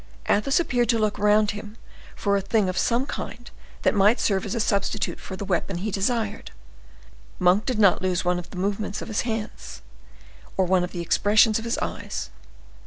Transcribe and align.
Athos 0.27 0.59
appeared 0.59 0.89
to 0.89 0.97
look 0.97 1.19
around 1.19 1.51
him 1.51 1.77
for 2.15 2.35
a 2.35 2.41
thing 2.41 2.67
of 2.67 2.75
some 2.75 3.05
kind 3.05 3.51
that 3.83 3.93
might 3.93 4.19
serve 4.19 4.47
as 4.47 4.55
a 4.55 4.59
substitute 4.59 5.19
for 5.19 5.35
the 5.35 5.45
weapon 5.45 5.77
he 5.77 5.91
desired. 5.91 6.49
Monk 7.37 7.67
did 7.67 7.77
not 7.77 8.01
lose 8.01 8.25
one 8.25 8.39
of 8.39 8.49
the 8.49 8.57
movements 8.57 9.03
of 9.03 9.07
his 9.09 9.21
hands, 9.21 9.83
or 10.57 10.65
one 10.65 10.83
of 10.83 10.91
the 10.91 11.01
expressions 11.01 11.59
of 11.59 11.65
his 11.65 11.77
eyes. 11.83 12.31